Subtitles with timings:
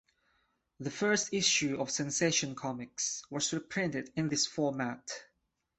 [0.79, 5.07] The first issue of "Sensation Comics" was reprinted in this format.